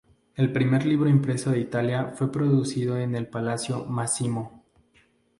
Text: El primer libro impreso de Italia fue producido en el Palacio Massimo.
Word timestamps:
El 0.33 0.51
primer 0.51 0.83
libro 0.87 1.07
impreso 1.09 1.51
de 1.51 1.59
Italia 1.59 2.05
fue 2.15 2.31
producido 2.31 2.97
en 2.97 3.13
el 3.13 3.27
Palacio 3.27 3.85
Massimo. 3.85 4.65